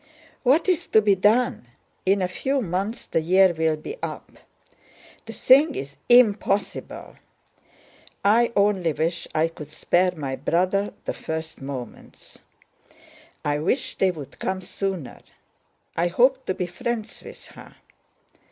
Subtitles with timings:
[0.41, 1.67] "What is to be done?
[2.07, 4.31] In a few months the year will be up.
[5.27, 7.17] The thing is impossible.
[8.25, 12.39] I only wish I could spare my brother the first moments.
[13.45, 15.19] I wish they would come sooner.
[15.95, 17.75] I hope to be friends with her.